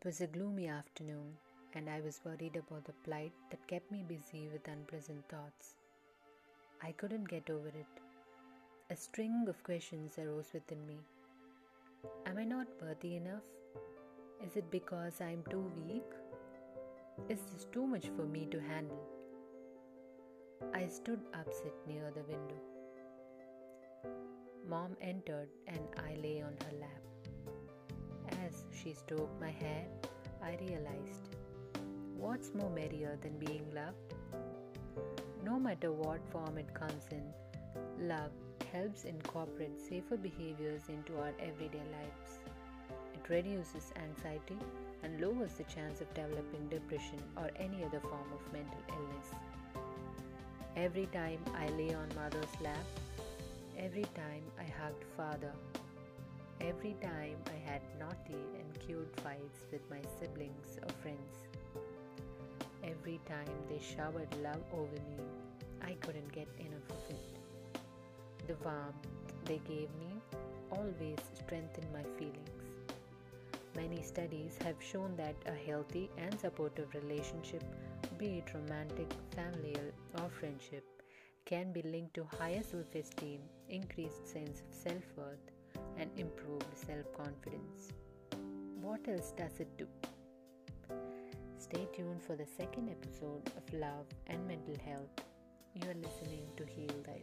[0.00, 1.36] It was a gloomy afternoon,
[1.74, 5.74] and I was worried about the plight that kept me busy with unpleasant thoughts.
[6.82, 8.00] I couldn't get over it.
[8.88, 10.96] A string of questions arose within me.
[12.24, 13.42] Am I not worthy enough?
[14.42, 16.10] Is it because I am too weak?
[17.28, 19.06] Is this too much for me to handle?
[20.72, 22.62] I stood upset near the window.
[24.66, 27.09] Mom entered and I lay on her lap.
[28.82, 29.84] She stroked my hair,
[30.42, 31.28] I realized
[32.16, 34.14] what's more merrier than being loved?
[35.44, 37.22] No matter what form it comes in,
[38.08, 38.30] love
[38.72, 42.38] helps incorporate safer behaviors into our everyday lives.
[43.14, 44.56] It reduces anxiety
[45.02, 49.28] and lowers the chance of developing depression or any other form of mental illness.
[50.76, 52.86] Every time I lay on mother's lap,
[53.76, 55.52] every time I hugged father,
[56.60, 61.36] every time I had naughty and cute fights with my siblings or friends,
[62.84, 65.24] every time they showered love over me,
[65.82, 67.78] I couldn't get enough of it.
[68.46, 69.06] The warmth
[69.44, 70.12] they gave me
[70.70, 72.50] always strengthened my feelings.
[73.76, 77.64] Many studies have shown that a healthy and supportive relationship,
[78.18, 80.84] be it romantic, familial, or friendship,
[81.44, 85.50] can be linked to higher self esteem, increased sense of self worth,
[85.96, 86.49] and improved
[87.24, 87.92] confidence.
[88.80, 89.86] What else does it do?
[91.58, 95.14] Stay tuned for the second episode of Love and Mental Health.
[95.74, 97.20] You are listening to Heal Thy.